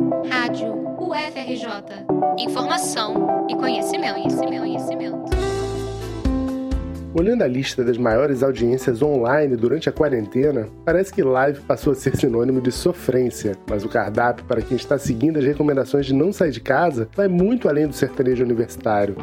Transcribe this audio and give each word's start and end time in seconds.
Rádio 0.00 0.72
UFRJ. 0.98 2.06
Informação 2.38 3.46
e 3.50 3.54
conhecimento, 3.54 4.14
conhecimento, 4.14 4.60
conhecimento. 4.60 5.30
Olhando 7.12 7.42
a 7.42 7.46
lista 7.46 7.84
das 7.84 7.98
maiores 7.98 8.42
audiências 8.42 9.02
online 9.02 9.56
durante 9.56 9.90
a 9.90 9.92
quarentena, 9.92 10.68
parece 10.86 11.12
que 11.12 11.22
live 11.22 11.60
passou 11.60 11.92
a 11.92 11.96
ser 11.96 12.16
sinônimo 12.16 12.62
de 12.62 12.72
sofrência, 12.72 13.56
mas 13.68 13.84
o 13.84 13.90
cardápio 13.90 14.46
para 14.46 14.62
quem 14.62 14.76
está 14.76 14.96
seguindo 14.96 15.38
as 15.38 15.44
recomendações 15.44 16.06
de 16.06 16.14
não 16.14 16.32
sair 16.32 16.52
de 16.52 16.60
casa 16.60 17.06
vai 17.14 17.28
muito 17.28 17.68
além 17.68 17.86
do 17.86 17.92
sertanejo 17.92 18.42
universitário. 18.42 19.16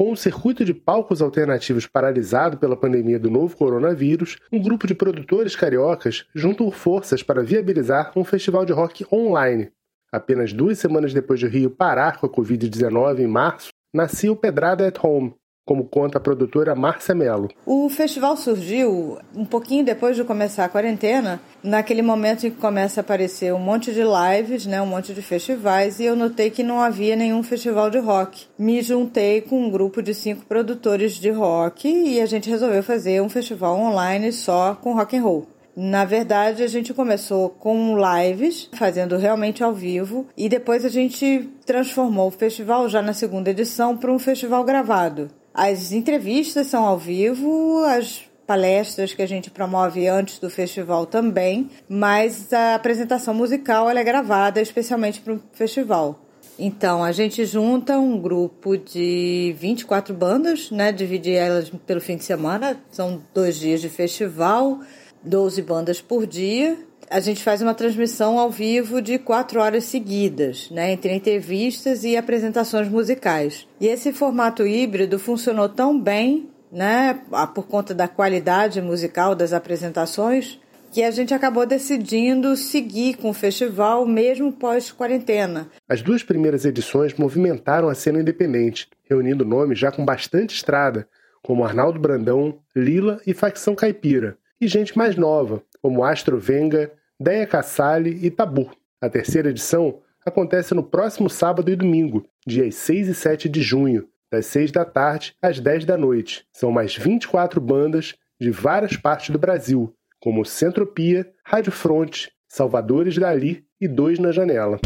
Com 0.00 0.12
o 0.12 0.16
circuito 0.16 0.64
de 0.64 0.72
palcos 0.72 1.20
alternativos 1.20 1.86
paralisado 1.86 2.56
pela 2.56 2.74
pandemia 2.74 3.18
do 3.18 3.30
novo 3.30 3.54
coronavírus, 3.54 4.38
um 4.50 4.58
grupo 4.58 4.86
de 4.86 4.94
produtores 4.94 5.54
cariocas 5.54 6.24
juntam 6.34 6.70
forças 6.70 7.22
para 7.22 7.42
viabilizar 7.42 8.10
um 8.16 8.24
festival 8.24 8.64
de 8.64 8.72
rock 8.72 9.06
online. 9.12 9.70
Apenas 10.10 10.54
duas 10.54 10.78
semanas 10.78 11.12
depois 11.12 11.38
de 11.38 11.46
Rio 11.46 11.68
parar 11.68 12.18
com 12.18 12.24
a 12.24 12.30
Covid-19 12.30 13.18
em 13.18 13.26
março, 13.26 13.68
nascia 13.92 14.32
o 14.32 14.36
Pedrada 14.36 14.88
at 14.88 14.98
Home, 15.04 15.34
como 15.70 15.84
conta 15.84 16.18
a 16.18 16.20
produtora 16.20 16.74
Márcia 16.74 17.14
Mello. 17.14 17.48
O 17.64 17.88
festival 17.88 18.36
surgiu 18.36 19.18
um 19.36 19.44
pouquinho 19.44 19.84
depois 19.84 20.16
de 20.16 20.24
começar 20.24 20.64
a 20.64 20.68
quarentena, 20.68 21.40
naquele 21.62 22.02
momento 22.02 22.44
em 22.44 22.50
que 22.50 22.56
começa 22.56 22.98
a 22.98 23.02
aparecer 23.02 23.54
um 23.54 23.60
monte 23.60 23.92
de 23.92 24.02
lives, 24.02 24.66
né, 24.66 24.82
um 24.82 24.86
monte 24.86 25.14
de 25.14 25.22
festivais, 25.22 26.00
e 26.00 26.06
eu 26.06 26.16
notei 26.16 26.50
que 26.50 26.64
não 26.64 26.80
havia 26.80 27.14
nenhum 27.14 27.40
festival 27.44 27.88
de 27.88 27.98
rock. 27.98 28.46
Me 28.58 28.82
juntei 28.82 29.42
com 29.42 29.62
um 29.62 29.70
grupo 29.70 30.02
de 30.02 30.12
cinco 30.12 30.44
produtores 30.44 31.12
de 31.12 31.30
rock 31.30 31.88
e 31.88 32.20
a 32.20 32.26
gente 32.26 32.50
resolveu 32.50 32.82
fazer 32.82 33.22
um 33.22 33.28
festival 33.28 33.78
online 33.78 34.32
só 34.32 34.74
com 34.74 34.92
rock 34.92 35.16
and 35.16 35.22
roll. 35.22 35.46
Na 35.76 36.04
verdade, 36.04 36.64
a 36.64 36.66
gente 36.66 36.92
começou 36.92 37.48
com 37.48 37.96
lives, 37.96 38.68
fazendo 38.72 39.16
realmente 39.16 39.62
ao 39.62 39.72
vivo, 39.72 40.26
e 40.36 40.48
depois 40.48 40.84
a 40.84 40.88
gente 40.88 41.48
transformou 41.64 42.26
o 42.26 42.32
festival 42.32 42.88
já 42.88 43.00
na 43.00 43.12
segunda 43.12 43.50
edição 43.50 43.96
para 43.96 44.10
um 44.10 44.18
festival 44.18 44.64
gravado. 44.64 45.30
As 45.52 45.92
entrevistas 45.92 46.68
são 46.68 46.84
ao 46.84 46.98
vivo, 46.98 47.84
as 47.84 48.22
palestras 48.46 49.14
que 49.14 49.22
a 49.22 49.26
gente 49.26 49.50
promove 49.50 50.08
antes 50.08 50.38
do 50.38 50.50
festival 50.50 51.06
também, 51.06 51.70
mas 51.88 52.52
a 52.52 52.74
apresentação 52.74 53.32
musical 53.32 53.88
é 53.88 54.02
gravada 54.02 54.60
especialmente 54.60 55.20
para 55.20 55.34
o 55.34 55.40
festival. 55.52 56.18
Então, 56.58 57.02
a 57.02 57.10
gente 57.10 57.44
junta 57.44 57.98
um 57.98 58.20
grupo 58.20 58.76
de 58.76 59.54
24 59.58 60.12
bandas, 60.12 60.70
né? 60.70 60.92
Dividir 60.92 61.34
elas 61.34 61.70
pelo 61.86 62.00
fim 62.00 62.16
de 62.16 62.24
semana, 62.24 62.78
são 62.90 63.22
dois 63.32 63.56
dias 63.56 63.80
de 63.80 63.88
festival, 63.88 64.80
12 65.22 65.62
bandas 65.62 66.00
por 66.00 66.26
dia. 66.26 66.76
A 67.10 67.18
gente 67.18 67.42
faz 67.42 67.60
uma 67.60 67.74
transmissão 67.74 68.38
ao 68.38 68.52
vivo 68.52 69.02
de 69.02 69.18
quatro 69.18 69.60
horas 69.60 69.82
seguidas, 69.82 70.70
né, 70.70 70.92
entre 70.92 71.12
entrevistas 71.12 72.04
e 72.04 72.16
apresentações 72.16 72.88
musicais. 72.88 73.66
E 73.80 73.88
esse 73.88 74.12
formato 74.12 74.64
híbrido 74.64 75.18
funcionou 75.18 75.68
tão 75.68 76.00
bem, 76.00 76.48
né, 76.70 77.20
por 77.52 77.66
conta 77.66 77.92
da 77.92 78.06
qualidade 78.06 78.80
musical 78.80 79.34
das 79.34 79.52
apresentações, 79.52 80.60
que 80.92 81.02
a 81.02 81.10
gente 81.10 81.34
acabou 81.34 81.66
decidindo 81.66 82.54
seguir 82.56 83.16
com 83.16 83.30
o 83.30 83.34
festival 83.34 84.06
mesmo 84.06 84.52
pós-quarentena. 84.52 85.68
As 85.88 86.02
duas 86.02 86.22
primeiras 86.22 86.64
edições 86.64 87.12
movimentaram 87.14 87.88
a 87.88 87.94
cena 87.94 88.20
independente, 88.20 88.88
reunindo 89.02 89.44
nomes 89.44 89.80
já 89.80 89.90
com 89.90 90.04
bastante 90.04 90.54
estrada, 90.54 91.08
como 91.42 91.64
Arnaldo 91.64 91.98
Brandão, 91.98 92.60
Lila 92.74 93.20
e 93.26 93.34
Facção 93.34 93.74
Caipira, 93.74 94.38
e 94.60 94.68
gente 94.68 94.96
mais 94.96 95.16
nova, 95.16 95.60
como 95.82 96.04
Astro 96.04 96.38
Venga, 96.38 96.92
Deia 97.22 97.46
Cassali 97.46 98.18
e 98.24 98.30
Tabu. 98.30 98.70
A 98.98 99.06
terceira 99.10 99.50
edição 99.50 100.00
acontece 100.24 100.72
no 100.72 100.82
próximo 100.82 101.28
sábado 101.28 101.70
e 101.70 101.76
domingo, 101.76 102.26
dias 102.46 102.76
6 102.76 103.08
e 103.08 103.14
7 103.14 103.46
de 103.46 103.60
junho, 103.60 104.08
das 104.32 104.46
6 104.46 104.72
da 104.72 104.86
tarde 104.86 105.34
às 105.42 105.60
10 105.60 105.84
da 105.84 105.98
noite. 105.98 106.46
São 106.50 106.72
mais 106.72 106.96
24 106.96 107.60
bandas 107.60 108.14
de 108.40 108.50
várias 108.50 108.96
partes 108.96 109.28
do 109.28 109.38
Brasil, 109.38 109.94
como 110.18 110.46
Centropia, 110.46 111.30
Rádio 111.44 111.72
Fronte, 111.72 112.32
Salvadores 112.48 113.18
Dali 113.18 113.66
e 113.78 113.86
Dois 113.86 114.18
na 114.18 114.32
Janela. 114.32 114.80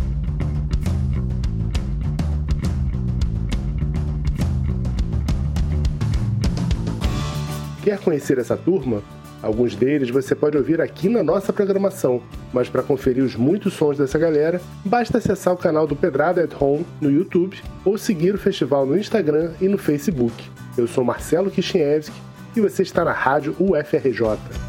Quer 7.84 8.00
conhecer 8.00 8.38
essa 8.38 8.56
turma? 8.56 9.04
Alguns 9.44 9.76
deles 9.76 10.08
você 10.08 10.34
pode 10.34 10.56
ouvir 10.56 10.80
aqui 10.80 11.06
na 11.06 11.22
nossa 11.22 11.52
programação, 11.52 12.22
mas 12.50 12.70
para 12.70 12.82
conferir 12.82 13.22
os 13.22 13.36
muitos 13.36 13.74
sons 13.74 13.98
dessa 13.98 14.18
galera, 14.18 14.58
basta 14.82 15.18
acessar 15.18 15.52
o 15.52 15.58
canal 15.58 15.86
do 15.86 15.94
Pedrada 15.94 16.42
at 16.42 16.54
Home 16.58 16.86
no 16.98 17.10
YouTube 17.10 17.60
ou 17.84 17.98
seguir 17.98 18.34
o 18.34 18.38
festival 18.38 18.86
no 18.86 18.96
Instagram 18.96 19.52
e 19.60 19.68
no 19.68 19.76
Facebook. 19.76 20.50
Eu 20.78 20.86
sou 20.86 21.04
Marcelo 21.04 21.50
Kishinevski 21.50 22.16
e 22.56 22.60
você 22.60 22.82
está 22.82 23.04
na 23.04 23.12
Rádio 23.12 23.54
UFRJ. 23.60 24.63